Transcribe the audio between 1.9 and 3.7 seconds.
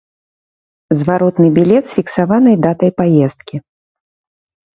фіксаванай датай паездкі.